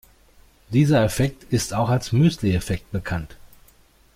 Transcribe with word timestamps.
Dieser 0.69 1.03
Effekt 1.03 1.43
ist 1.53 1.75
auch 1.75 1.89
als 1.89 2.11
Müsli-Effekt 2.11 2.91
bekannt. 2.91 3.37